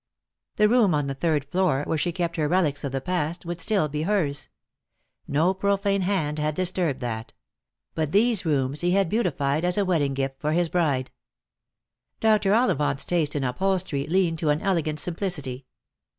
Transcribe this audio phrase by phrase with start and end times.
[0.55, 3.61] The room on the third floor, where she kept her relics of the past, would
[3.61, 4.49] still be hers.
[5.27, 7.33] No profane hand had disturbed that.
[7.93, 11.11] But these rooms he had beautified as a wedding gift for his bride.
[12.19, 12.51] Dr.
[12.51, 15.65] Ollivant's taste in upholstery leaned to an elegant sim plicity.